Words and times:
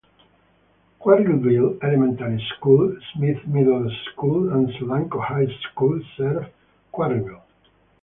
Quarryville 0.99 1.77
Elementary 1.83 2.41
School, 2.55 2.97
Smith 3.13 3.37
Middle 3.45 3.87
School, 4.11 4.51
and 4.53 4.67
Solanco 4.69 5.23
High 5.23 5.45
School 5.73 6.01
serve 6.17 6.47
Quarryville. 6.91 7.43